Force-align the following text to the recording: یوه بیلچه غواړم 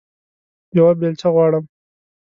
یوه 0.77 0.91
بیلچه 0.99 1.27
غواړم 1.33 1.65